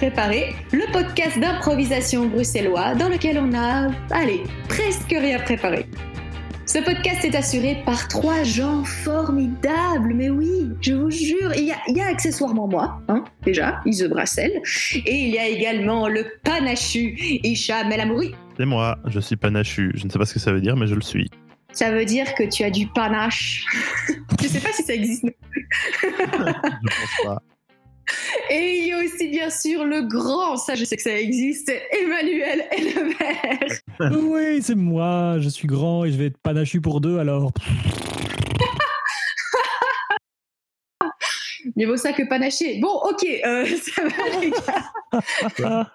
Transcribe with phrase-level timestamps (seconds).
[0.00, 5.84] Préparé, le podcast d'improvisation bruxellois dans lequel on a, allez, presque rien préparé.
[6.64, 12.00] Ce podcast est assuré par trois gens formidables, mais oui, je vous jure, il y
[12.00, 14.62] a, accessoirement moi, hein, déjà, Ise Brassel,
[15.04, 18.34] et il y a également le panachu, Hicham El Amouri.
[18.56, 20.86] C'est moi, je suis panachu, je ne sais pas ce que ça veut dire, mais
[20.86, 21.28] je le suis.
[21.74, 23.66] Ça veut dire que tu as du panache.
[24.08, 25.26] je ne sais pas si ça existe.
[26.02, 27.42] je pense pas.
[28.50, 31.72] Et il y a aussi bien sûr le grand, ça je sais que ça existe,
[31.92, 34.20] Emmanuel Elmer.
[34.22, 37.52] oui, c'est moi, je suis grand et je vais être panachu pour deux alors.
[41.76, 42.80] Mieux vaut ça que panaché.
[42.80, 45.90] Bon, ok, euh, ça va les gars.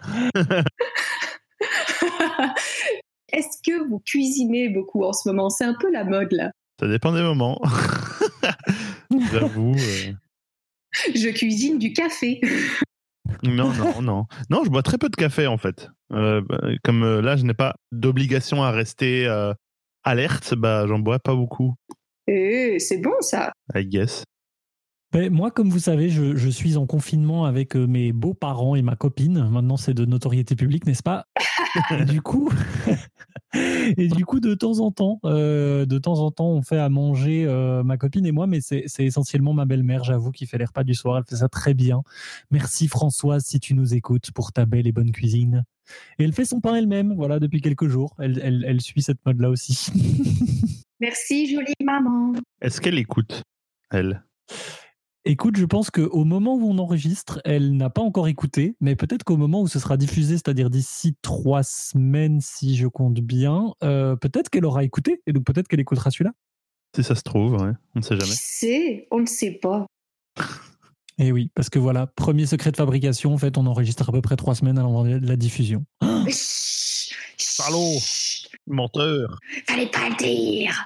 [3.29, 5.49] Est-ce que vous cuisinez beaucoup en ce moment?
[5.49, 6.51] C'est un peu la mode là.
[6.79, 7.62] Ça dépend des moments.
[9.32, 9.76] J'avoue.
[9.76, 10.13] Euh,
[11.15, 12.41] je cuisine du café.
[13.43, 14.26] non, non, non.
[14.49, 15.90] Non, je bois très peu de café en fait.
[16.13, 19.54] Euh, bah, comme euh, là, je n'ai pas d'obligation à rester euh,
[20.04, 21.76] alerte, bah, j'en bois pas beaucoup.
[22.27, 23.51] Eh, c'est bon ça.
[23.73, 24.23] I guess.
[25.32, 29.48] Moi, comme vous savez, je, suis en confinement avec mes beaux-parents et ma copine.
[29.49, 31.27] Maintenant, c'est de notoriété publique, n'est-ce pas?
[32.07, 32.52] Du coup,
[33.54, 36.90] et du coup, de temps en temps, euh, de temps en temps, on fait à
[36.90, 40.66] manger euh, ma copine et moi, mais c'est essentiellement ma belle-mère, j'avoue, qui fait les
[40.66, 41.18] repas du soir.
[41.18, 42.02] Elle fait ça très bien.
[42.52, 45.63] Merci Françoise, si tu nous écoutes, pour ta belle et bonne cuisine.
[46.18, 48.16] Et elle fait son pain elle-même, voilà, depuis quelques jours.
[48.20, 49.91] Elle, elle suit cette mode-là aussi.
[51.00, 52.34] Merci, jolie maman.
[52.62, 53.44] Est-ce qu'elle écoute,
[53.91, 54.24] elle?
[55.27, 59.23] Écoute, je pense qu'au moment où on enregistre, elle n'a pas encore écouté, mais peut-être
[59.23, 64.16] qu'au moment où ce sera diffusé, c'est-à-dire d'ici trois semaines, si je compte bien, euh,
[64.16, 66.31] peut-être qu'elle aura écouté, et donc peut-être qu'elle écoutera celui-là.
[66.95, 67.72] Si ça se trouve, ouais.
[67.95, 68.33] on ne sait jamais.
[68.35, 69.88] C'est, on ne sait pas.
[70.38, 70.41] Et
[71.27, 74.21] eh oui, parce que voilà, premier secret de fabrication, en fait, on enregistre à peu
[74.21, 75.85] près trois semaines avant la diffusion.
[77.38, 77.97] Salaud
[78.67, 80.85] Menteur Fallait pas le dire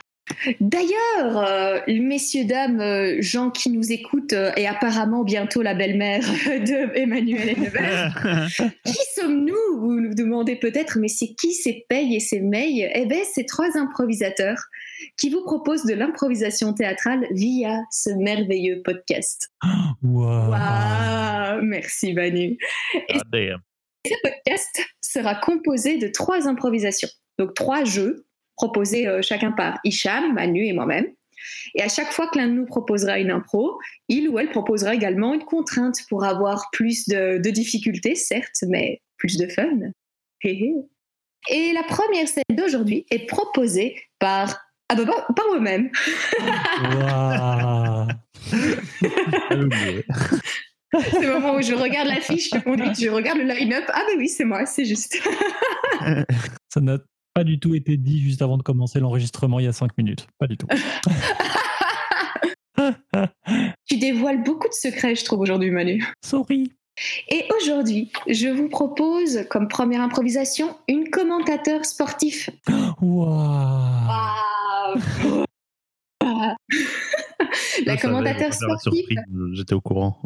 [0.60, 6.22] D'ailleurs, euh, messieurs, dames, euh, gens qui nous écoutent, euh, et apparemment bientôt la belle-mère
[6.22, 8.52] de Emmanuel Hennebert,
[8.86, 9.80] qui sommes-nous?
[9.80, 12.90] Vous nous demandez peut-être, mais c'est qui ces payes et ces mails?
[12.94, 14.62] Eh bien, c'est trois improvisateurs
[15.18, 19.50] qui vous proposent de l'improvisation théâtrale via ce merveilleux podcast.
[20.02, 21.62] Wow.
[21.62, 22.58] Merci, Manu.
[22.94, 23.18] Et
[24.06, 28.26] ce podcast sera composé de trois improvisations, donc trois jeux
[28.60, 31.08] proposés euh, chacun par Hicham, Manu et moi-même.
[31.74, 34.94] Et à chaque fois que l'un de nous proposera une impro, il ou elle proposera
[34.94, 39.80] également une contrainte pour avoir plus de, difficultés, certes, mais plus de fun.
[40.44, 40.84] Et
[41.74, 44.60] la première scène d'aujourd'hui est proposée par
[44.90, 45.06] ah bah,
[45.36, 45.90] par, moi-même.
[50.92, 53.86] c'est le moment où je regarde la fiche de conduite, je regarde le line-up.
[53.90, 55.22] Ah bah oui, c'est moi, c'est juste.
[56.74, 59.74] Ça note pas du tout été dit juste avant de commencer l'enregistrement il y a
[59.74, 60.28] cinq minutes.
[60.38, 60.68] Pas du tout.
[63.86, 66.06] tu dévoiles beaucoup de secrets, je trouve, aujourd'hui, Manu.
[66.24, 66.72] Sorry.
[67.30, 72.50] Et aujourd'hui, je vous propose, comme première improvisation, une commentateur sportif.
[77.86, 79.06] La commentateur sportif.
[79.54, 80.22] J'étais au courant.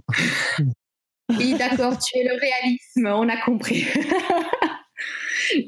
[1.37, 3.85] Oui, d'accord, tu es le réalisme, on a compris.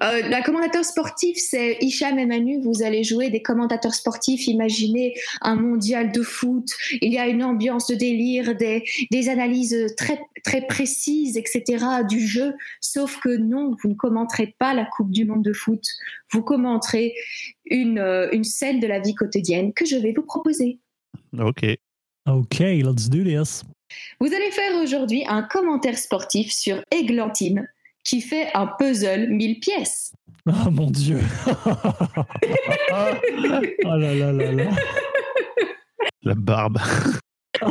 [0.03, 2.59] Euh, la commentateur sportif, c'est Hicham et Manu.
[2.61, 4.47] Vous allez jouer des commentateurs sportifs.
[4.47, 6.69] Imaginez un mondial de foot.
[7.01, 11.85] Il y a une ambiance de délire, des, des analyses très, très précises, etc.
[12.07, 12.53] du jeu.
[12.81, 15.83] Sauf que non, vous ne commenterez pas la Coupe du Monde de foot.
[16.31, 17.13] Vous commenterez
[17.65, 20.79] une, euh, une scène de la vie quotidienne que je vais vous proposer.
[21.37, 21.65] Ok.
[22.27, 23.63] Ok, let's do this.
[24.19, 27.67] Vous allez faire aujourd'hui un commentaire sportif sur Églantine,
[28.05, 30.13] qui fait un puzzle 1000 pièces.
[30.47, 31.19] Oh mon Dieu.
[33.87, 34.69] Oh là là là là.
[36.23, 36.79] La barbe.
[37.61, 37.69] Oh,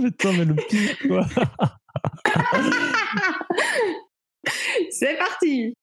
[0.00, 0.10] mais
[0.44, 1.24] le pire, quoi.
[4.90, 5.74] C'est parti.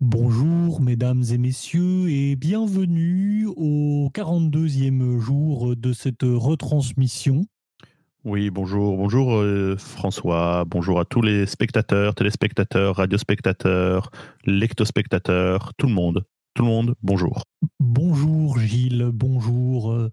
[0.00, 7.46] Bonjour mesdames et messieurs et bienvenue au 42e jour de cette retransmission
[8.24, 14.10] oui, bonjour, bonjour euh, François, bonjour à tous les spectateurs, téléspectateurs, radiospectateurs,
[14.44, 16.24] lectospectateurs, tout le monde,
[16.54, 17.44] tout le monde, bonjour.
[17.78, 19.92] Bonjour Gilles, bonjour.
[19.92, 20.10] Euh,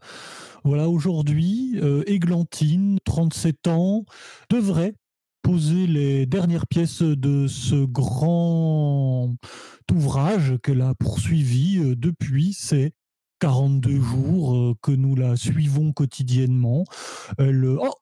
[0.64, 4.06] voilà, aujourd'hui, euh, Églantine, 37 ans,
[4.50, 4.94] devrait
[5.42, 9.36] poser les dernières pièces de ce grand
[9.92, 12.94] ouvrage qu'elle a poursuivi depuis ses
[13.40, 16.86] 42 jours euh, que nous la suivons quotidiennement.
[17.38, 17.94] Elle, oh,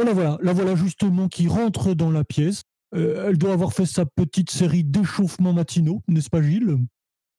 [0.00, 2.62] Oh la voilà, la voilà justement qui rentre dans la pièce.
[2.94, 6.78] Euh, elle doit avoir fait sa petite série d'échauffements matinaux, n'est-ce pas Gilles?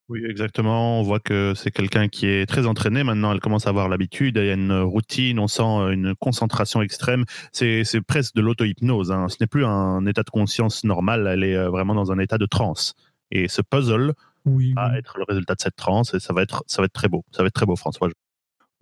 [0.10, 1.00] Oui, exactement.
[1.00, 3.04] On voit que c'est quelqu'un qui est très entraîné.
[3.04, 4.38] Maintenant, elle commence à avoir l'habitude.
[4.38, 5.40] Il y a une routine.
[5.40, 7.26] On sent une concentration extrême.
[7.52, 9.12] C'est presque de l'auto-hypnose.
[9.12, 9.28] Hein.
[9.30, 11.28] Ce n'est plus un état de conscience normal.
[11.28, 12.94] Elle est euh, vraiment dans un état de transe.
[13.32, 14.14] Et ce puzzle
[14.46, 16.14] oui, va être le résultat de cette transe.
[16.14, 17.24] Et ça va être, ça va être très beau.
[17.32, 18.10] Ça va être très beau, François.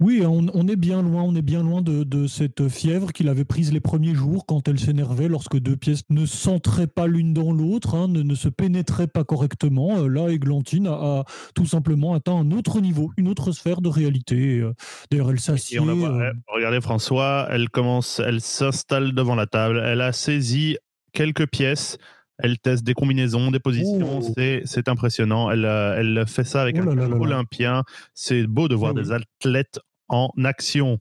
[0.01, 3.73] Oui, on, est bien loin, on est bien loin de, cette fièvre qu'il avait prise
[3.73, 7.95] les premiers jours quand elle s'énervait lorsque deux pièces ne s'entraient pas l'une dans l'autre,
[7.95, 9.97] hein, ne, se pénétraient pas correctement.
[9.97, 14.59] Euh, là, Églantine a, tout simplement atteint un autre niveau, une autre sphère de réalité.
[14.59, 14.73] Euh,
[15.11, 15.79] d'ailleurs, elle s'assied.
[15.79, 20.77] Euh, regardez François, elle commence, elle s'installe devant la table, elle a saisi
[21.11, 21.97] quelques pièces.
[22.41, 24.21] Elle teste des combinaisons, des positions,
[24.65, 25.51] c'est impressionnant.
[25.51, 27.83] Elle, elle fait ça avec oh un olympien.
[28.13, 30.99] C'est beau de voir des athlètes en action.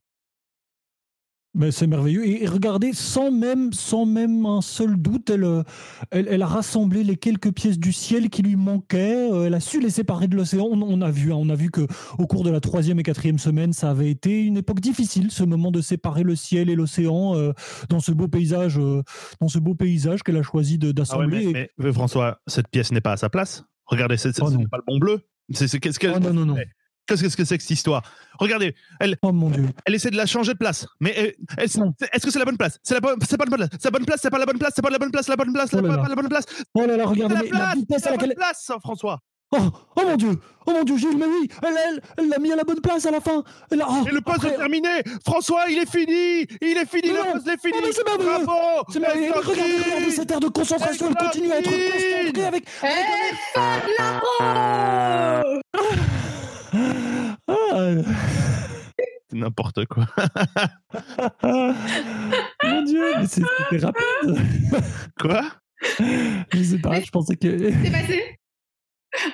[1.59, 2.25] Mais c'est merveilleux.
[2.25, 5.65] Et regardez, sans même, sans même un seul doute, elle, euh,
[6.13, 9.29] elle, a rassemblé les quelques pièces du ciel qui lui manquaient.
[9.33, 10.67] Euh, elle a su les séparer de l'océan.
[10.71, 11.85] On, a vu, hein, on a vu que
[12.17, 15.43] au cours de la troisième et quatrième semaine, ça avait été une époque difficile, ce
[15.43, 17.53] moment de séparer le ciel et l'océan euh,
[17.89, 18.79] dans ce beau paysage,
[19.41, 21.69] dans ce beau paysage qu'elle a choisi ah d'assembler.
[21.77, 23.65] mais, François, cette pièce n'est pas à sa place.
[23.87, 25.23] Regardez, c'est oh pas le bon bleu.
[25.51, 26.07] C'est qu'est-ce que.
[26.15, 26.57] Oh non non non.
[27.09, 28.03] Qu'est-ce que c'est que cette histoire?
[28.39, 29.67] Regardez, elle, oh mon Dieu.
[29.87, 30.87] elle essaie de la changer de place.
[31.01, 32.79] Mais est-ce que c'est la bonne place?
[32.83, 33.71] C'est la bonne, c'est pas la bonne place.
[33.81, 34.21] C'est la bonne place.
[34.23, 34.73] C'est pas la bonne place.
[34.75, 35.29] C'est pas la bonne place.
[35.29, 35.71] La bonne place.
[35.73, 36.45] Oh la, pas la bonne place.
[36.75, 38.35] Oh là là, regardez la, la vitesse à laquelle.
[38.35, 39.21] place, François.
[39.51, 39.57] Oh,
[39.97, 42.65] oh, mon dieu Oh mon dieu, Gilles, mais oui Elle elle l'a mis à la
[42.65, 45.91] bonne place à la fin elle oh, Et le poste est terminé François, il est
[45.91, 49.85] fini Il est fini, le poste est fini oh, C'est merveilleux Bravo C'est merveilleux Regardez,
[49.87, 52.65] regardez cette aire de concentration, elle continue à être concentrée avec...
[55.95, 56.08] Et
[59.31, 60.07] c'est n'importe quoi.
[62.65, 64.37] Mon Dieu, mais c'était rapide.
[65.21, 65.43] Quoi?
[66.53, 67.71] Je sais pas, je pensais que.
[67.71, 68.39] C'est passé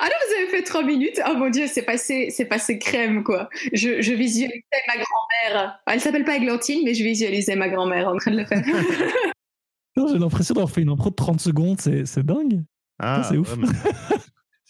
[0.01, 1.21] ah non, vous avez fait trois minutes.
[1.29, 3.49] Oh mon dieu, c'est passé, c'est passé crème quoi.
[3.73, 5.81] Je, je visualisais ma grand-mère.
[5.87, 8.63] Elle s'appelle pas Églantine, mais je visualisais ma grand-mère en train de le faire.
[9.97, 12.63] J'ai l'impression d'avoir fait une impro de 30 secondes, c'est dingue.
[12.99, 13.57] Ah, c'est ouf.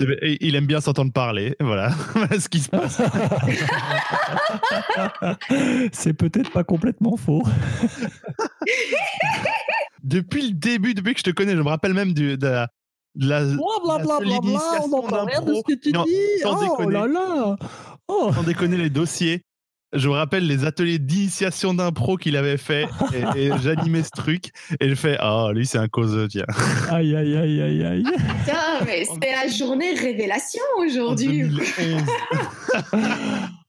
[0.00, 1.91] Il aime bien s'entendre parler, voilà.
[2.38, 3.00] ce qui se passe.
[5.93, 7.44] C'est peut-être pas complètement faux.
[10.02, 12.69] depuis le début, depuis que je te connais, je me rappelle même de, la,
[13.14, 14.61] de la, Blablabla,
[14.93, 16.40] on rien de ce que tu dis.
[16.43, 17.56] Sans oh déconner, là là.
[18.08, 18.32] Oh.
[18.35, 19.44] Sans déconner les dossiers
[19.94, 22.87] je me rappelle les ateliers d'initiation d'impro qu'il avait fait
[23.37, 26.44] et, j'animais ce truc et je fais oh lui c'est un cause tiens.
[26.91, 28.02] Aïe aïe aïe aïe aïe.
[28.05, 31.43] Putain, mais c'était la journée révélation aujourd'hui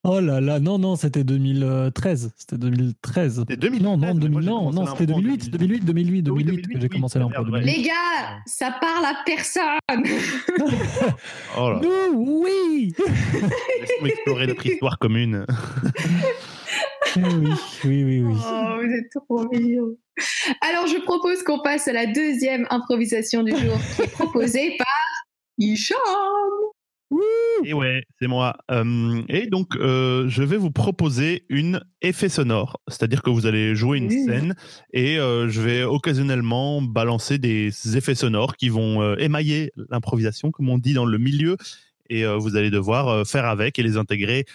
[0.07, 2.31] Oh là là, non, non, c'était 2013.
[2.38, 3.40] C'était 2013.
[3.40, 7.44] C'était 2000 Non, non, non, non c'était 2008, 2008, 2008, 2008, que j'ai commencé l'impro.
[7.44, 9.63] Les gars, ça parle à personne.
[11.57, 11.81] oh là.
[11.81, 12.94] Nous, oui.
[13.00, 15.44] Laisse-moi explorer notre histoire commune.
[17.18, 17.50] Eh oui,
[17.86, 18.36] oui, oui, oui.
[18.46, 19.96] Oh, vous êtes trop mignons.
[20.62, 25.26] Alors, je propose qu'on passe à la deuxième improvisation du jour qui est proposée par
[25.57, 25.97] Hicham.
[27.64, 28.57] Et ouais, c'est moi.
[29.30, 34.09] et donc, je vais vous proposer une effet sonore, c'est-à-dire que vous allez jouer une
[34.09, 34.56] scène
[34.94, 40.94] et je vais occasionnellement balancer des effets sonores qui vont émailler l'improvisation, comme on dit
[40.94, 41.57] dans le milieu,
[42.09, 44.45] et vous allez devoir faire avec et les intégrer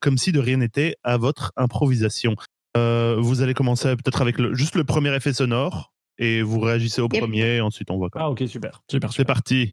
[0.00, 2.36] comme si de rien n'était à votre improvisation.
[2.76, 7.08] vous allez commencer peut-être avec le, juste le premier effet sonore et vous réagissez au
[7.08, 8.10] premier, et ensuite on voit.
[8.14, 9.12] Ah ok super, super.
[9.12, 9.72] C'est parti.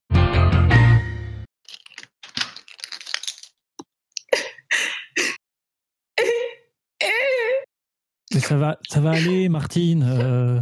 [8.34, 10.04] Mais ça va, ça va aller, Martine.
[10.04, 10.60] Euh.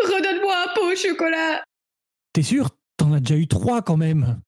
[0.00, 1.62] Redonne-moi un pot au chocolat.
[2.32, 2.70] T'es sûr?
[2.96, 4.40] T'en as déjà eu trois quand même.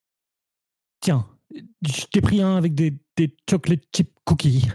[1.01, 4.69] Tiens, je t'ai pris un avec des, des chocolate chip cookies.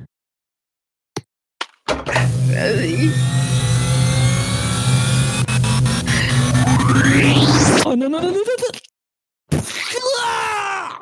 [7.86, 9.60] Oh non, non, non, non, non,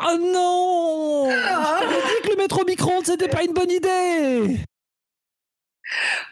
[0.00, 1.81] Oh non ah.
[1.83, 4.59] dit que le mettre au micro-ondes, c'était pas une bonne idée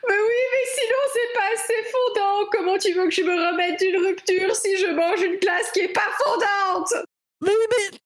[0.08, 2.48] mais oui, mais sinon c'est pas assez fondant.
[2.52, 5.80] Comment tu veux que je me remette d'une rupture si je mange une glace qui
[5.80, 7.06] est pas fondante?
[7.40, 7.98] Mais oui, mais.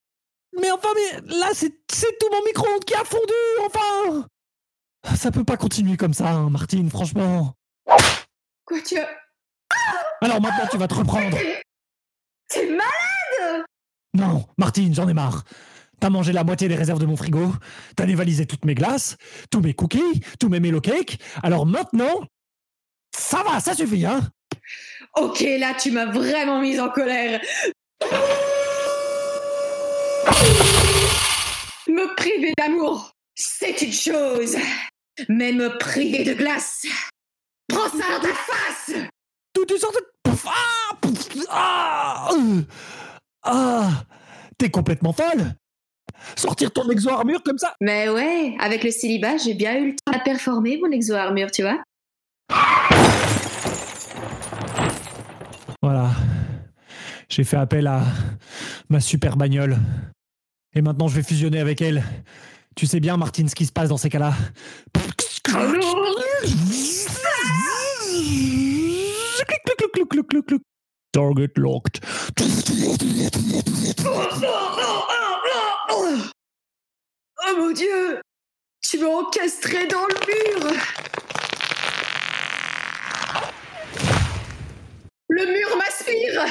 [0.61, 3.33] Mais enfin, mais là c'est tout mon micro-ondes qui a fondu,
[3.65, 4.27] enfin
[5.15, 7.55] Ça peut pas continuer comme ça, hein, Martine, franchement.
[8.65, 9.09] Quoi, tu as.
[10.21, 11.37] Alors maintenant tu vas te reprendre.
[12.49, 13.65] T'es malade?
[14.13, 15.45] Non, Martine, j'en ai marre.
[16.01, 17.53] T'as mangé la moitié des réserves de mon frigo,
[17.95, 19.17] t'as dévalisé toutes mes glaces,
[19.51, 21.19] tous mes cookies, tous mes mellow cakes.
[21.43, 22.25] Alors maintenant,
[23.17, 24.21] Ça va, ça suffit, hein
[25.17, 27.41] Ok, là, tu m'as vraiment mise en colère.
[31.89, 34.57] Me priver d'amour, c'est une chose.
[35.29, 36.87] Mais me priver de glace,
[37.69, 38.93] prends ça dans ta face
[39.53, 39.99] Tout tu sors de...
[41.51, 42.31] Ah, ah,
[43.43, 44.05] ah
[44.57, 45.55] T'es complètement folle
[46.37, 50.13] Sortir ton exo-armure comme ça Mais ouais, avec le célibat, j'ai bien eu le temps
[50.13, 51.79] à performer mon exo-armure, tu vois.
[55.83, 56.11] Voilà.
[57.29, 58.03] J'ai fait appel à
[58.89, 59.77] ma super bagnole.
[60.75, 62.03] Et maintenant, je vais fusionner avec elle.
[62.77, 64.35] Tu sais bien, Martine, ce qui se passe dans ces cas-là.
[71.13, 72.01] Target locked.
[76.03, 78.21] Oh mon dieu
[78.83, 80.73] Tu m'as encastré dans le mur
[85.29, 86.45] Le mur m'aspire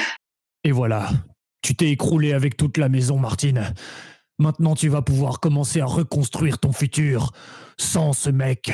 [0.64, 1.08] Et voilà.
[1.62, 3.74] Tu t'es écroulé avec toute la maison, Martine.
[4.38, 7.32] Maintenant, tu vas pouvoir commencer à reconstruire ton futur
[7.76, 8.72] sans ce mec.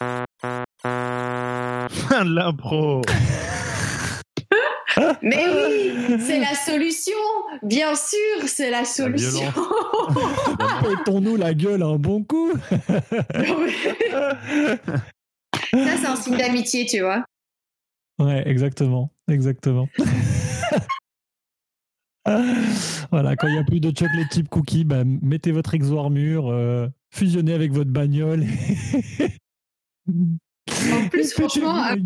[2.24, 3.02] L'impro.
[5.22, 7.12] Mais oui, c'est la solution.
[7.62, 9.52] Bien sûr, c'est la solution.
[10.82, 12.52] Pétons-nous la gueule un bon coup.
[15.72, 17.24] Ça, c'est un signe d'amitié, tu vois.
[18.18, 19.88] Ouais, exactement, exactement.
[23.10, 26.48] voilà, quand il n'y a plus de chocolate chip cookie, bah, mettez votre exo armure,
[26.48, 28.44] euh, fusionnez avec votre bagnole.
[30.08, 32.04] en plus, franchement, avec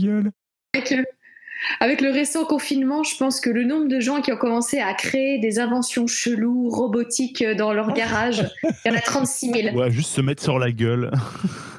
[1.80, 4.94] avec le, récent confinement, je pense que le nombre de gens qui ont commencé à
[4.94, 9.76] créer des inventions cheloues, robotiques dans leur garage, il y en a 36 000.
[9.76, 11.10] Ouais, juste se mettre sur la gueule.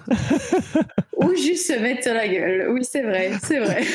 [1.18, 2.70] Ou juste se mettre sur la gueule.
[2.72, 3.84] Oui, c'est vrai, c'est vrai.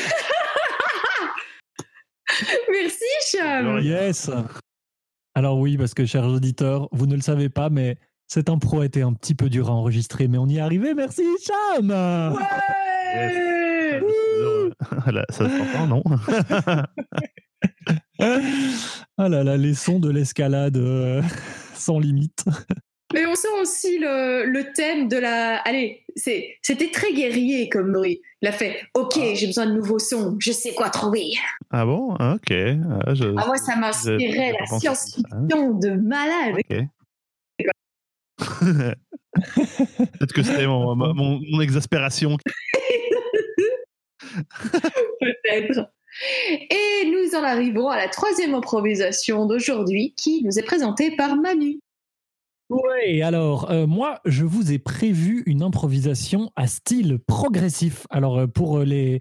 [2.71, 3.79] Merci, Cham.
[3.81, 4.29] Yes.
[5.35, 8.85] Alors oui, parce que chers auditeurs, vous ne le savez pas, mais cet impro a
[8.85, 10.93] été un petit peu dur à enregistrer, mais on y est arrivé.
[10.93, 11.89] Merci, Cham.
[11.89, 12.41] Ouais.
[15.29, 16.03] ça s'entend, non
[19.17, 21.21] Ah là là, les sons de l'escalade euh,
[21.73, 22.45] sans limite.
[23.13, 25.57] Mais on sent aussi le, thème de la.
[25.59, 28.21] Allez, c'était très guerrier comme bruit.
[28.41, 29.33] Il a fait Ok, ah.
[29.35, 31.31] j'ai besoin de nouveaux sons, je sais quoi trouver.
[31.71, 32.15] Ah bon?
[32.19, 32.51] Ah, Ok.
[32.51, 36.55] Ah, ah, moi, ça m'inspirait la science-fiction de malade.
[38.37, 42.37] Peut-être que c'était mon, mon, exaspération.
[45.19, 45.91] Peut-être.
[46.69, 51.79] Et nous en arrivons à la troisième improvisation d'aujourd'hui qui nous est présentée par Manu.
[52.69, 58.07] Oui, alors euh, moi, je vous ai prévu une improvisation à style progressif.
[58.09, 59.19] Alors euh, pour euh, les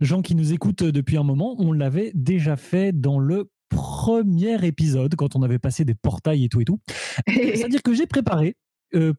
[0.00, 5.14] gens qui nous écoutent depuis un moment, on l'avait déjà fait dans le premier épisode
[5.16, 6.80] quand on avait passé des portails et tout et tout.
[7.28, 8.56] C'est-à-dire que j'ai préparé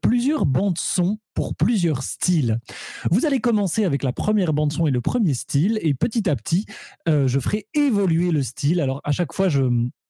[0.02, 2.58] plusieurs bandes son pour plusieurs styles.
[3.12, 6.36] Vous allez commencer avec la première bande son et le premier style, et petit à
[6.36, 6.66] petit,
[7.06, 8.80] je ferai évoluer le style.
[8.82, 9.70] Alors à chaque fois, je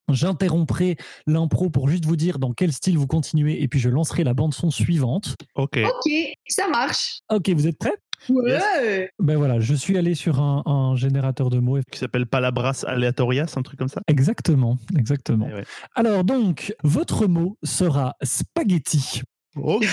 [0.09, 4.23] J'interromprai l'impro pour juste vous dire dans quel style vous continuez et puis je lancerai
[4.23, 5.35] la bande son suivante.
[5.55, 5.79] Ok.
[5.83, 6.11] Ok,
[6.47, 7.19] ça marche.
[7.29, 7.95] Ok, vous êtes prêts?
[8.29, 9.09] Ouais.
[9.19, 11.79] Ben voilà, je suis allé sur un, générateur de mots.
[11.91, 15.47] Qui s'appelle Palabras Aleatorias, un truc comme ça Exactement, exactement.
[15.49, 15.63] Eh
[15.95, 19.21] Alors donc, votre mot sera spaghetti.
[19.55, 19.87] Ok.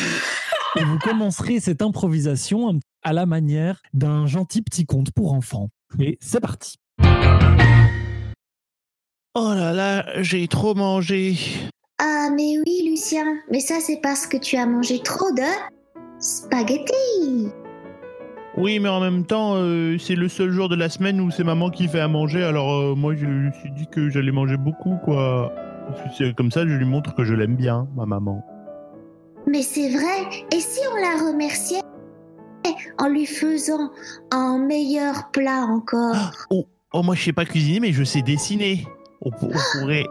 [0.77, 5.69] et vous commencerez cette improvisation à la manière d'un gentil petit conte pour enfants.
[5.99, 6.77] Et c'est parti.
[9.37, 11.37] Oh là là, j'ai trop mangé.
[11.99, 15.43] Ah mais oui Lucien, mais ça c'est parce que tu as mangé trop de
[16.21, 17.53] spaghetti.
[18.57, 21.43] Oui, mais en même temps, euh, c'est le seul jour de la semaine où c'est
[21.43, 24.57] maman qui fait à manger, alors euh, moi je me suis dit que j'allais manger
[24.57, 25.53] beaucoup, quoi.
[26.37, 28.45] Comme ça, je lui montre que je l'aime bien, ma maman.
[29.47, 31.81] Mais c'est vrai, et si on la remerciait
[32.99, 33.91] en lui faisant
[34.31, 36.47] un meilleur plat encore?
[36.51, 38.87] Oh, oh, moi je sais pas cuisiner, mais je sais dessiner
[39.21, 40.07] on, pourrait.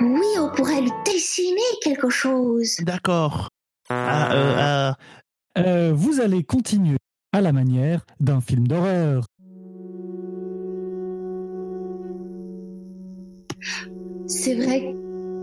[0.00, 2.76] Oui, on pourrait lui dessiner quelque chose.
[2.80, 3.48] D'accord.
[3.90, 4.96] Ah, euh, ah.
[5.58, 6.98] Euh, vous allez continuer
[7.32, 9.24] à la manière d'un film d'horreur.
[14.26, 14.94] C'est vrai,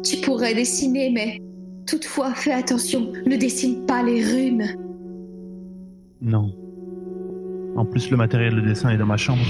[0.04, 1.40] tu pourrais dessiner, mais
[1.88, 4.76] toutefois, fais attention, ne dessine pas les runes.
[6.22, 6.56] Non.
[7.76, 9.46] En plus, le matériel de dessin est dans ma chambre.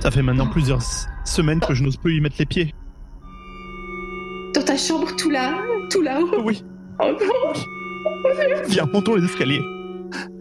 [0.00, 0.82] Ça fait maintenant plusieurs
[1.24, 2.74] semaine que je n'ose plus y mettre les pieds.
[4.54, 5.58] Dans ta chambre, tout là,
[5.90, 6.64] tout là-haut Oui.
[7.00, 7.52] Oh non
[8.68, 9.62] Viens, montons les escaliers.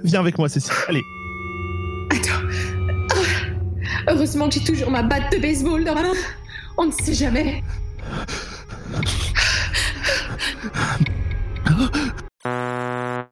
[0.05, 0.71] Viens avec moi, Cécile.
[0.87, 1.03] Allez.
[2.11, 2.47] Attends,
[4.07, 6.13] Heureusement que j'ai toujours ma batte de baseball dans la main.
[6.77, 7.63] On ne sait jamais.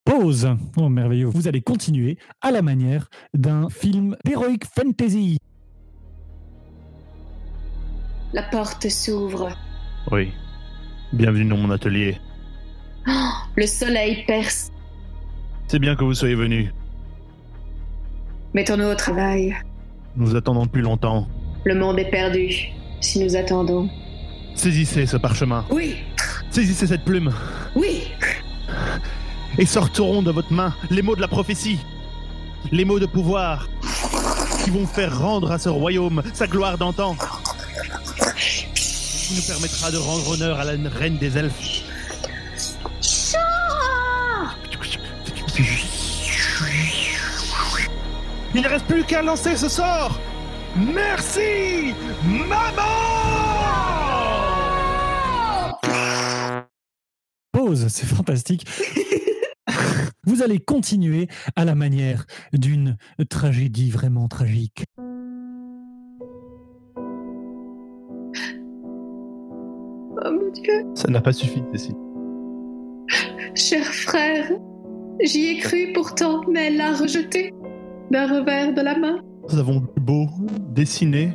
[0.04, 0.56] Pause.
[0.78, 1.28] Oh, merveilleux.
[1.28, 5.38] Vous allez continuer à la manière d'un film d'heroic fantasy.
[8.34, 9.56] La porte s'ouvre.
[10.12, 10.32] Oui.
[11.14, 12.18] Bienvenue dans mon atelier.
[13.56, 14.73] Le soleil perce.
[15.74, 16.70] C'est bien que vous soyez venus.
[18.54, 19.56] Mettons-nous au travail.
[20.16, 21.28] Nous attendons depuis longtemps.
[21.66, 22.68] Le monde est perdu
[23.02, 23.90] si nous attendons.
[24.54, 25.66] Saisissez ce parchemin.
[25.72, 25.96] Oui,
[26.52, 27.34] Saisissez cette plume.
[27.76, 28.04] oui.
[29.58, 31.80] Et sortiront de votre main les mots de la prophétie.
[32.72, 33.68] Les mots de pouvoir.
[34.64, 37.16] Qui vont faire rendre à ce royaume sa gloire d'antan.
[38.36, 41.83] Qui nous permettra de rendre honneur à la reine des elfes.
[48.56, 50.20] Il ne reste plus qu'à lancer ce sort
[50.76, 51.94] Merci
[52.24, 52.84] Maman
[57.52, 58.66] Pause, c'est fantastique.
[60.26, 62.98] Vous allez continuer à la manière d'une
[63.30, 64.86] tragédie vraiment tragique.
[70.26, 70.86] Oh mon Dieu.
[70.96, 71.96] Ça n'a pas suffi, Tessie.
[73.56, 74.52] Cher frère,
[75.24, 77.52] j'y ai cru pourtant, mais elle l'a rejeté
[78.14, 79.18] d'un revers de la main.
[79.50, 80.28] Nous avons beau
[80.70, 81.32] dessiner,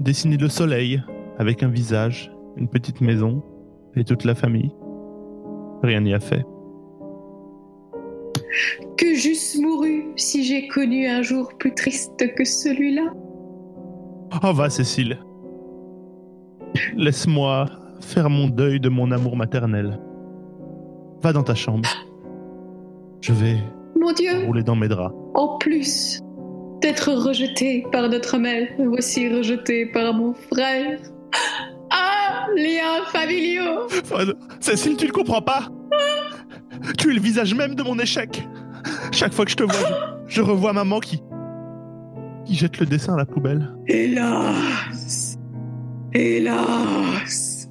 [0.00, 1.02] dessiner le soleil
[1.38, 3.42] avec un visage, une petite maison
[3.94, 4.72] et toute la famille.
[5.82, 6.44] Rien n'y a fait.
[8.96, 13.12] Que j'eusse mouru si j'ai connu un jour plus triste que celui-là.
[14.42, 15.18] Oh va, Cécile.
[16.96, 17.66] Laisse-moi
[18.00, 20.00] faire mon deuil de mon amour maternel.
[21.22, 21.88] Va dans ta chambre.
[23.20, 23.58] Je vais
[24.02, 25.14] Mon Dieu, rouler dans mes draps.
[25.34, 26.20] en plus
[26.80, 30.98] d'être rejeté par notre mère, voici rejeté par mon frère.
[31.90, 35.68] Ah, liens familiaux Oh non, Cécile, tu ne comprends pas?
[36.98, 38.42] Tu es le visage même de mon échec.
[39.12, 41.22] Chaque fois que je te vois, je, je revois maman qui
[42.44, 43.72] qui jette le dessin à la poubelle.
[43.86, 45.36] Hélas
[46.12, 47.68] Hélas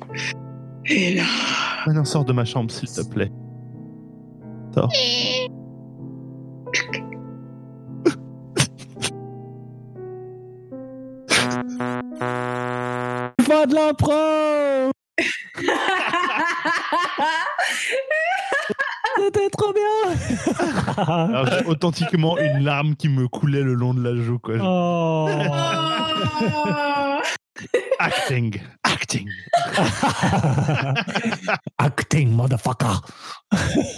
[0.85, 1.27] Hélas
[1.85, 3.31] Maintenant, sors de ma chambre, s'il te plaît.
[4.73, 4.89] Sors.
[13.67, 14.11] De l'impro
[19.17, 20.15] C'était trop bien
[20.97, 24.39] Alors, j'ai authentiquement une larme qui me coulait le long de la joue.
[24.39, 24.55] Quoi.
[24.61, 25.27] Oh.
[27.99, 29.29] Acting, acting.
[31.77, 33.01] Acting, motherfucker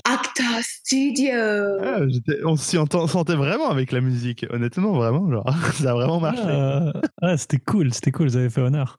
[0.03, 1.39] Acta Studio
[1.81, 1.99] Ah,
[2.43, 4.45] on s'y sentait vraiment avec la musique.
[4.49, 6.43] Honnêtement, vraiment, genre, ça a vraiment marché.
[6.45, 8.97] Ah, ah, C'était cool, c'était cool, vous avez fait honneur.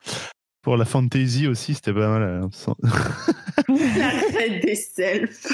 [0.64, 2.22] Pour la fantasy aussi, c'était pas mal.
[2.22, 2.48] hein.
[3.68, 5.52] La reine des selfs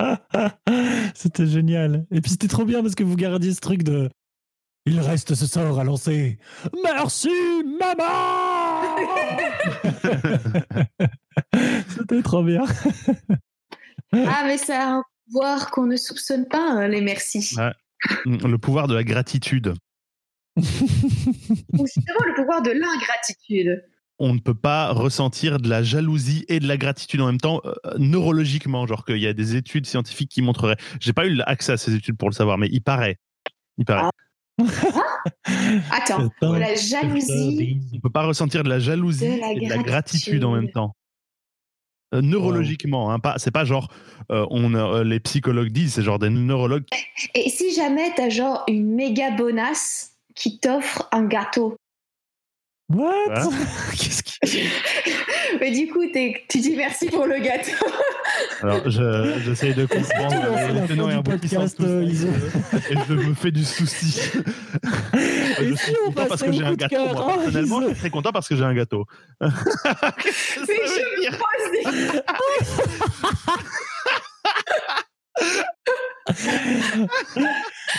[1.14, 2.06] C'était génial.
[2.10, 4.08] Et puis c'était trop bien parce que vous gardiez ce truc de.
[4.86, 6.38] Il reste ce sort à lancer.
[6.82, 7.30] Merci,
[7.78, 8.96] maman
[11.88, 12.64] C'était trop bien.
[14.12, 17.54] Ah, mais ça a un pouvoir qu'on ne soupçonne pas, hein, les merci.
[17.56, 17.72] Ouais.
[18.26, 19.74] Le pouvoir de la gratitude.
[20.56, 23.84] Ou justement le pouvoir de l'ingratitude.
[24.20, 27.60] On ne peut pas ressentir de la jalousie et de la gratitude en même temps,
[27.64, 28.86] euh, neurologiquement.
[28.86, 30.76] Genre qu'il y a des études scientifiques qui montreraient.
[31.00, 33.18] J'ai pas eu accès à ces études pour le savoir, mais il paraît.
[33.78, 34.08] Il paraît.
[35.90, 37.80] Attends, Putain, la jalousie.
[37.92, 40.44] On peut pas ressentir de la jalousie De la et de la gratitude gratitude.
[40.44, 40.94] en même temps.
[42.14, 43.92] Euh, neurologiquement, hein, pas, c'est pas genre
[44.30, 46.84] euh, on, euh, les psychologues disent, c'est genre des neurologues.
[47.34, 51.76] Et si jamais t'as genre une méga bonasse qui t'offre un gâteau
[52.90, 53.12] What?
[53.30, 53.48] Hein?
[53.92, 54.38] Qu'est-ce qui.
[55.60, 57.70] Mais du coup, t'es- tu dis merci pour le gâteau.
[58.62, 62.26] Alors je- j'essaye de comprendre tenants fin et du aboutissants de euh, Iso
[62.90, 64.20] et je me fais du souci.
[65.60, 66.96] Et je si suis on content parce que j'ai un gâteau.
[67.08, 69.06] Moi, hein, personnellement, je suis très content parce que j'ai un gâteau.
[69.40, 72.20] Mais veut dire Pose des-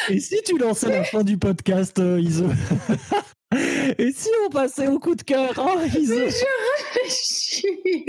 [0.09, 2.45] Et si tu lançais la fin du podcast, euh, Iso?
[3.97, 6.15] Et si on passait au coup de cœur, hein, Iso?
[6.15, 6.45] Je
[6.93, 8.05] réfléchis.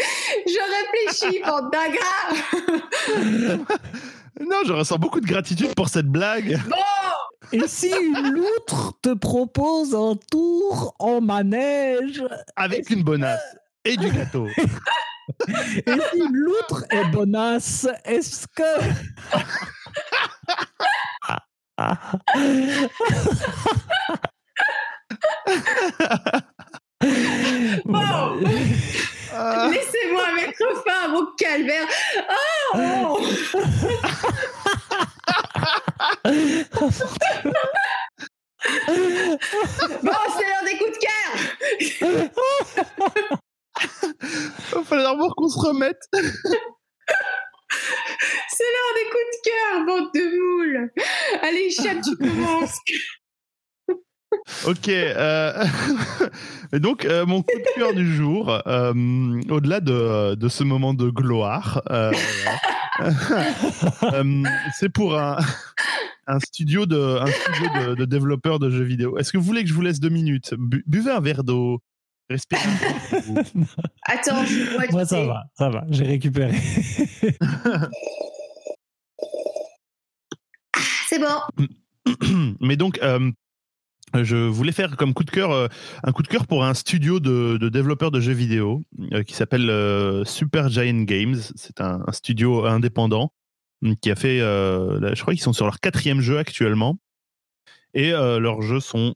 [0.47, 2.35] Je réfléchis, bande d'ingrats.
[4.41, 6.59] Non, je ressens beaucoup de gratitude pour cette blague.
[7.53, 12.23] Et si une loutre te propose un tour en manège?
[12.57, 14.49] Avec une bonasse et du gâteau.
[15.87, 18.63] Et si l'outre est bonasse, est-ce que.
[27.85, 28.37] Bon.
[29.71, 31.87] Laissez-moi mettre fin à mon calvaire.
[32.75, 33.19] Oh
[40.03, 41.33] bon, c'est l'heure des coups de cœur.
[44.23, 46.01] Il fallait d'abord qu'on se remette.
[48.49, 50.91] C'est l'heure des coups de cœur, bande de moules
[51.43, 52.79] Allez, Cham, tu commences
[54.67, 54.89] Ok.
[54.89, 55.65] euh,
[56.73, 58.93] et donc, euh, mon coup de cœur du jour, euh,
[59.51, 62.13] au-delà de, de ce moment de gloire, euh,
[64.03, 64.43] euh,
[64.79, 65.37] c'est pour un,
[66.27, 69.19] un studio, de, un studio de, de développeurs de jeux vidéo.
[69.19, 70.55] Est-ce que vous voulez que je vous laisse deux minutes?
[70.57, 71.81] Bu- Buvez un verre d'eau.
[72.29, 72.37] Peu.
[74.03, 76.55] Attends, je bois du Moi, ça va, ça va, j'ai récupéré.
[81.09, 81.41] C'est bon.
[82.61, 83.31] Mais donc, euh,
[84.15, 85.69] je voulais faire comme coup de cœur euh,
[86.03, 89.35] un coup de cœur pour un studio de, de développeurs de jeux vidéo euh, qui
[89.35, 91.37] s'appelle euh, Super Giant Games.
[91.55, 93.33] C'est un, un studio indépendant
[94.01, 96.97] qui a fait, euh, là, je crois qu'ils sont sur leur quatrième jeu actuellement,
[97.95, 99.15] et euh, leurs jeux sont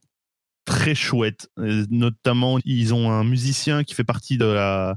[0.65, 1.49] très chouettes.
[1.59, 4.97] Euh, notamment, ils ont un musicien qui fait partie de la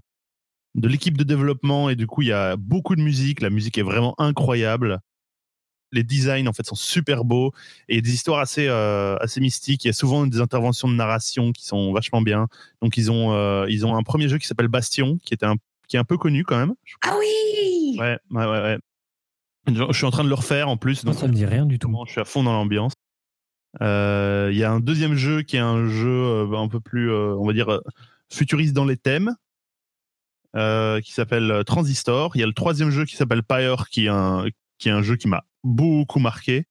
[0.75, 3.41] de l'équipe de développement et du coup il y a beaucoup de musique.
[3.41, 4.99] La musique est vraiment incroyable.
[5.91, 7.51] Les designs en fait sont super beaux
[7.87, 9.85] et il y a des histoires assez euh, assez mystiques.
[9.85, 12.47] Il y a souvent des interventions de narration qui sont vachement bien.
[12.81, 15.57] Donc ils ont euh, ils ont un premier jeu qui s'appelle Bastion qui était un
[15.87, 16.73] qui est un peu connu quand même.
[17.03, 18.61] Ah oui Ouais ouais ouais.
[18.61, 18.77] ouais.
[19.67, 21.05] Je suis en train de le refaire en plus.
[21.05, 21.93] Donc ça me dit rien du tout.
[22.07, 22.93] je suis à fond dans l'ambiance.
[23.81, 27.11] Euh, Il y a un deuxième jeu qui est un jeu euh, un peu plus,
[27.11, 27.79] euh, on va dire,
[28.31, 29.35] futuriste dans les thèmes,
[30.55, 32.31] euh, qui s'appelle Transistor.
[32.35, 34.45] Il y a le troisième jeu qui s'appelle Pyre, qui est un,
[34.77, 36.65] qui est un jeu qui m'a beaucoup marqué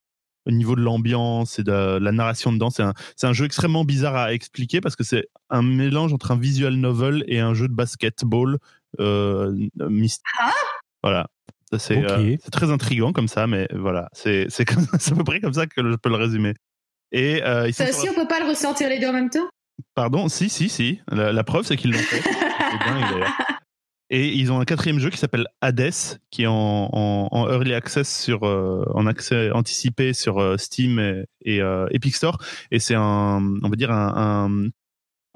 [0.46, 2.70] au niveau de l'ambiance et de la narration dedans.
[2.70, 6.32] C'est un, c'est un jeu extrêmement bizarre à expliquer parce que c'est un mélange entre
[6.32, 8.58] un visual novel et un jeu de basketball
[9.00, 9.52] euh,
[9.88, 10.24] mystique.
[10.40, 10.52] Ah
[11.02, 11.26] voilà.
[11.78, 15.24] C'est euh, c'est très intriguant comme ça, mais voilà, c'est c'est comme- c'est à peu
[15.24, 16.54] près comme ça que je peux le résumer.
[17.12, 19.30] Et euh, ils Ça aussi, la- on peut pas le ressentir les deux en même
[19.30, 19.48] temps?
[19.94, 21.00] Pardon, si, si, si.
[21.10, 22.22] La, la preuve, c'est qu'ils l'ont fait.
[22.86, 23.24] Dingue.
[24.10, 25.90] Et ils ont un quatrième jeu qui s'appelle Hades,
[26.30, 26.54] qui est en,
[26.92, 31.86] en- en early access sur, euh, en accès anticipé sur euh, Steam et, et, euh,
[31.90, 32.38] Epic Store.
[32.70, 34.68] Et c'est un, on va dire un, un,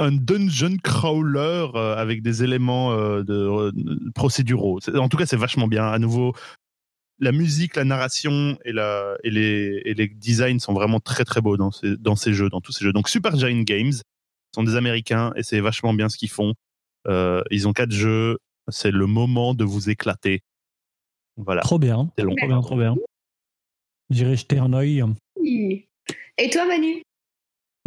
[0.06, 3.72] un dungeon crawler euh, avec des éléments euh, de,
[4.14, 4.78] procéduraux.
[4.94, 5.86] En tout cas, c'est vachement bien.
[5.86, 6.34] À nouveau,
[7.18, 11.40] la musique, la narration et, la, et, les, et les designs sont vraiment très très
[11.40, 12.92] beaux dans ces, dans ces jeux, dans tous ces jeux.
[12.92, 13.92] Donc Super Giant Games
[14.54, 16.54] sont des Américains et c'est vachement bien ce qu'ils font.
[17.06, 18.38] Euh, ils ont quatre jeux.
[18.68, 20.42] C'est le moment de vous éclater.
[21.36, 21.62] Voilà.
[21.62, 22.34] Trop bien, C'est long.
[22.34, 22.94] trop bien, trop bien.
[24.10, 24.70] J'irai jeter un.
[25.38, 25.86] Oui.
[26.38, 27.02] Et toi, Manu?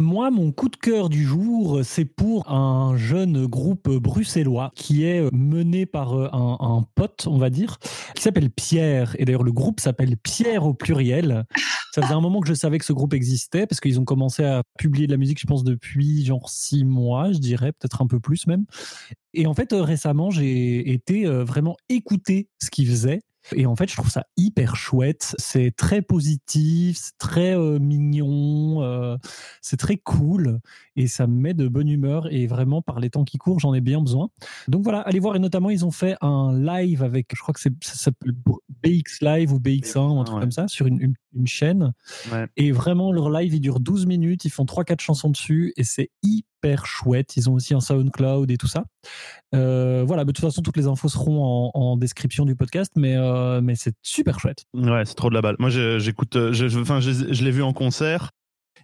[0.00, 5.30] Moi, mon coup de cœur du jour, c'est pour un jeune groupe bruxellois qui est
[5.30, 7.76] mené par euh, un, pote, on va dire,
[8.14, 9.14] qui s'appelle Pierre.
[9.18, 11.44] Et d'ailleurs, le groupe s'appelle Pierre au pluriel.
[11.94, 14.42] Ça faisait un moment que je savais que ce groupe existait parce qu'ils ont commencé
[14.42, 18.06] à publier de la musique, je pense, depuis genre six mois, je dirais, peut-être un
[18.06, 18.64] peu plus même.
[19.34, 23.20] Et en fait, euh, récemment, j'ai été euh, vraiment écouter ce qu'ils faisaient.
[23.56, 25.34] Et en fait, je trouve ça hyper chouette.
[25.38, 29.16] C'est très positif, c'est très euh, mignon, euh,
[29.62, 30.60] c'est très cool
[30.96, 32.32] et ça me met de bonne humeur.
[32.32, 34.28] Et vraiment, par les temps qui courent, j'en ai bien besoin.
[34.68, 35.36] Donc voilà, allez voir.
[35.36, 38.32] Et notamment, ils ont fait un live avec, je crois que c'est, ça s'appelle
[38.82, 40.42] BX Live ou BX1 ou un truc Ouais.
[40.42, 41.92] comme ça, sur une, une- une chaîne.
[42.32, 42.46] Ouais.
[42.56, 44.44] Et vraiment, leur live, il dure 12 minutes.
[44.44, 47.36] Ils font 3-4 chansons dessus et c'est hyper chouette.
[47.36, 48.84] Ils ont aussi un SoundCloud et tout ça.
[49.54, 52.92] Euh, voilà, mais de toute façon, toutes les infos seront en, en description du podcast,
[52.96, 54.64] mais, euh, mais c'est super chouette.
[54.74, 55.56] Ouais, c'est trop de la balle.
[55.58, 56.36] Moi, je- j'écoute.
[56.36, 58.30] euh, je- je- Enfin, je, je l'ai vu en concert.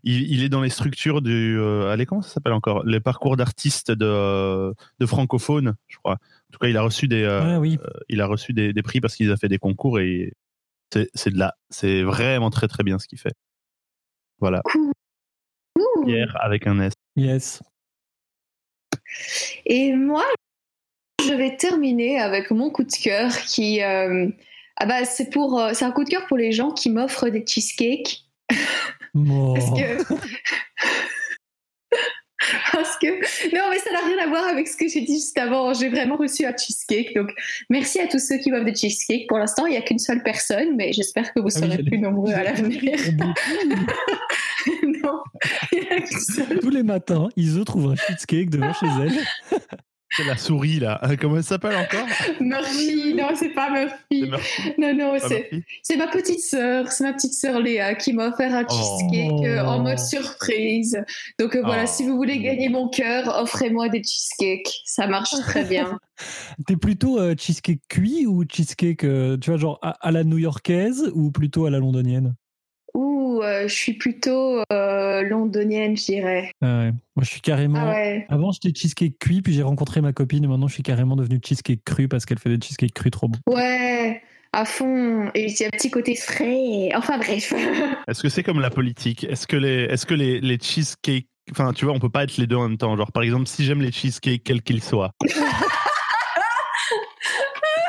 [0.02, 1.58] Il, il est dans les structures du.
[1.58, 2.84] euh, allez, comment ça s'appelle encore?
[2.84, 6.14] Les parcours d'artistes de, de francophones, je crois.
[6.14, 7.24] En tout cas, il a reçu des.
[7.58, 7.78] oui.
[8.08, 10.32] il a reçu des, des prix parce qu'il a fait des concours et
[10.92, 11.54] c'est c'est de là.
[11.70, 13.32] C'est vraiment très très bien ce qu'il fait.
[14.38, 14.62] Voilà.
[16.04, 16.92] Pierre avec un S.
[17.16, 17.62] Yes.
[19.66, 20.24] Et moi,
[21.26, 23.82] je vais terminer avec mon coup de cœur qui.
[23.82, 24.28] euh,
[24.78, 27.30] ah bah, c'est pour, euh, c'est un coup de cœur pour les gens qui m'offrent
[27.30, 28.24] des cheesecakes.
[29.14, 29.54] Oh.
[29.54, 30.14] Parce que.
[32.72, 33.06] Parce que.
[33.56, 35.72] Non, mais ça n'a rien à voir avec ce que j'ai dit juste avant.
[35.72, 37.14] J'ai vraiment reçu un cheesecake.
[37.14, 37.30] Donc,
[37.70, 39.26] merci à tous ceux qui m'offrent des cheesecakes.
[39.26, 41.82] Pour l'instant, il n'y a qu'une seule personne, mais j'espère que vous Ah oui, serez
[41.82, 42.82] plus nombreux à l'avenir.
[46.60, 49.12] Tous les matins, Iso trouve un cheesecake devant chez elle.
[50.10, 51.00] C'est la souris là.
[51.20, 52.06] Comment elle s'appelle encore?
[52.40, 54.30] Murphy, non, c'est pas Murphy.
[54.30, 54.72] Murphy.
[54.78, 55.16] Non, non,
[55.82, 59.64] c'est ma petite sœur, c'est ma petite sœur Léa qui m'a offert un cheesecake euh,
[59.64, 61.02] en mode surprise.
[61.38, 61.90] Donc euh, voilà, Oh.
[61.90, 64.80] si vous voulez gagner mon cœur, offrez-moi des cheesecakes.
[64.86, 65.98] Ça marche très bien.
[66.66, 71.10] T'es plutôt euh, cheesecake cuit ou cheesecake, euh, tu vois, genre à, à la new-yorkaise
[71.14, 72.34] ou plutôt à la londonienne?
[72.94, 74.62] Ouh, euh, je suis plutôt
[75.16, 76.50] euh, londonienne, je dirais.
[76.62, 76.90] Ah ouais.
[77.16, 77.78] Moi, je suis carrément.
[77.80, 78.26] Ah ouais.
[78.28, 81.40] Avant, j'étais cheesecake cuit, puis j'ai rencontré ma copine, et maintenant, je suis carrément devenu
[81.44, 83.38] cheesecake cru parce qu'elle fait des cheesecake crus trop bons.
[83.48, 85.30] Ouais, à fond.
[85.34, 86.90] Et il y a un petit côté frais.
[86.94, 87.52] Enfin bref.
[88.08, 89.24] Est-ce que c'est comme la politique?
[89.24, 92.36] Est-ce que les, est-ce que les, les cheesecakes, enfin, tu vois, on peut pas être
[92.36, 92.96] les deux en même temps.
[92.96, 95.10] Genre, par exemple, si j'aime les cheesecakes, quels qu'ils soient.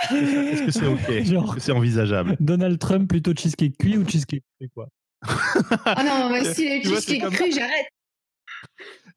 [0.10, 1.24] Est-ce que c'est ok?
[1.26, 2.38] Genre- Est-ce que c'est envisageable?
[2.40, 4.88] Donald Trump plutôt cheesecake cuit ou cheesecake quoi?
[5.24, 7.88] Ah non, mais si les Tu vois, c'est cheesecake comme- crus, j'arrête.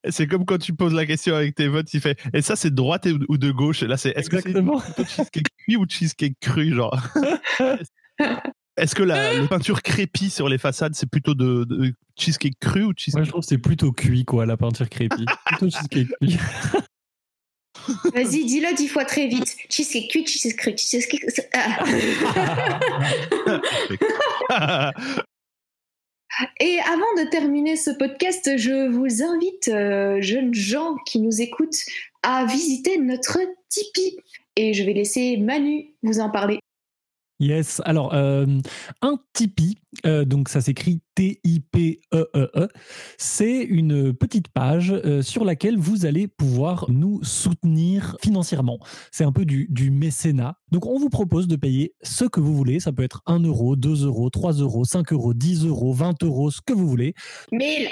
[0.08, 2.70] C'est comme quand tu poses la question avec tes votes, il fait et ça c'est
[2.70, 3.82] de droite ou de gauche?
[3.82, 4.54] Et Là c'est est-ce que c'est
[5.06, 6.96] cheesecake cuit ou cheesecake cru genre
[8.78, 12.80] Est-ce que la, la peinture crépie sur les façades c'est plutôt de, de cheesecake cru
[12.82, 15.26] ou Moi, cheesecake je trouve que c'est plutôt cuit, quoi, la peinture crépie.
[15.46, 16.38] plutôt cheesecake cuit.
[18.14, 19.54] Vas-y, dis-le dix fois très vite.
[19.68, 21.26] Cheesecake cuit, cheesecake cru, cheesecake...
[24.50, 24.92] Ah.
[26.60, 31.84] Et avant de terminer ce podcast, je vous invite, euh, jeunes gens qui nous écoutent,
[32.22, 34.16] à visiter notre Tipeee.
[34.56, 36.58] Et je vais laisser Manu vous en parler.
[37.40, 37.80] Yes.
[37.86, 38.46] Alors, euh,
[39.00, 42.68] un Tipeee, euh, donc ça s'écrit T-I-P-E-E-E,
[43.18, 48.78] c'est une petite page euh, sur laquelle vous allez pouvoir nous soutenir financièrement.
[49.10, 50.56] C'est un peu du, du mécénat.
[50.70, 52.78] Donc, on vous propose de payer ce que vous voulez.
[52.78, 56.50] Ça peut être 1 euro, 2 euros, 3 euros, 5 euros, 10 euros, 20 euros,
[56.50, 57.14] ce que vous voulez.
[57.52, 57.88] 1000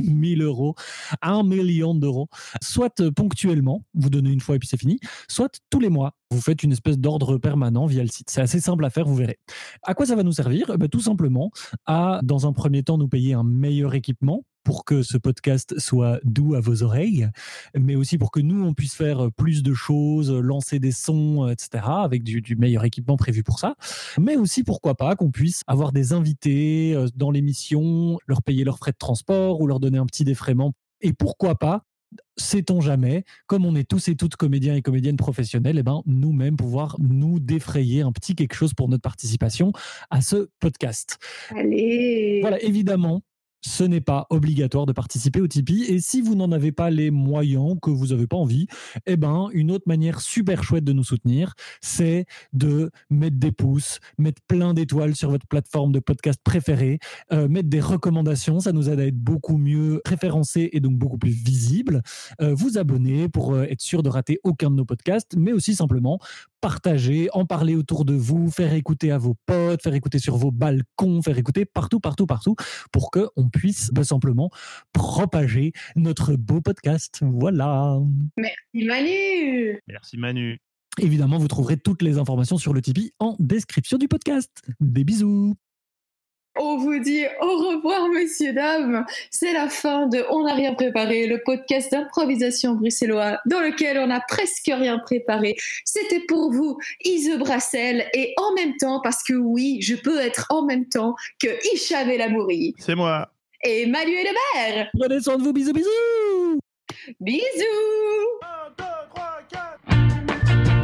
[0.00, 0.74] 1000 euros,
[1.22, 2.28] 1 million d'euros,
[2.62, 6.14] soit ponctuellement, vous donnez une fois et puis c'est fini, soit tous les mois.
[6.32, 8.30] Vous faites une espèce d'ordre permanent via le site.
[8.30, 9.38] C'est assez simple à faire, vous verrez.
[9.82, 10.72] À quoi ça va nous servir?
[10.74, 11.25] Eh ben, Tout simplement
[11.86, 16.18] à, dans un premier temps, nous payer un meilleur équipement pour que ce podcast soit
[16.24, 17.28] doux à vos oreilles,
[17.78, 21.84] mais aussi pour que nous, on puisse faire plus de choses, lancer des sons, etc.,
[21.86, 23.76] avec du, du meilleur équipement prévu pour ça.
[24.18, 28.78] Mais aussi, pourquoi pas, qu'on puisse avoir des invités euh, dans l'émission, leur payer leurs
[28.78, 30.72] frais de transport ou leur donner un petit défraiement.
[31.00, 31.84] Et pourquoi pas,
[32.36, 36.56] sait-on jamais, comme on est tous et toutes comédiens et comédiennes professionnels, eh ben, nous-mêmes
[36.56, 39.72] pouvoir nous défrayer un petit quelque chose pour notre participation
[40.10, 41.18] à ce podcast.
[41.50, 43.22] Allez Voilà, évidemment,
[43.66, 45.84] ce n'est pas obligatoire de participer au Tipeee.
[45.88, 48.68] Et si vous n'en avez pas les moyens, que vous n'avez pas envie,
[49.06, 53.98] eh ben, une autre manière super chouette de nous soutenir, c'est de mettre des pouces,
[54.18, 57.00] mettre plein d'étoiles sur votre plateforme de podcast préférée,
[57.32, 58.60] euh, mettre des recommandations.
[58.60, 62.02] Ça nous aide à être beaucoup mieux référencés et donc beaucoup plus visibles.
[62.40, 65.74] Euh, vous abonner pour euh, être sûr de rater aucun de nos podcasts, mais aussi
[65.74, 66.20] simplement
[66.60, 70.50] partager, en parler autour de vous, faire écouter à vos potes, faire écouter sur vos
[70.50, 72.56] balcons, faire écouter partout, partout, partout,
[72.90, 74.50] pour qu'on puisse bah, simplement
[74.92, 77.20] propager notre beau podcast.
[77.22, 77.98] Voilà.
[78.36, 80.58] Merci Manu Merci Manu.
[81.00, 84.50] Évidemment, vous trouverez toutes les informations sur le Tipeee en description du podcast.
[84.80, 85.54] Des bisous.
[86.58, 89.04] On vous dit au revoir, messieurs, dames.
[89.30, 94.06] C'est la fin de On n'a rien préparé, le podcast d'improvisation bruxellois dans lequel on
[94.06, 95.56] n'a presque rien préparé.
[95.84, 100.46] C'était pour vous, Ise Brassel, et en même temps, parce que oui, je peux être
[100.48, 103.30] en même temps que Hicham El Amouri C'est moi
[103.62, 104.90] et Malu et Lebert.
[104.98, 106.60] Prenez soin de vous, bisous, bisous.
[107.20, 107.40] Bisous.
[108.42, 110.75] 1, 2, 3, 4.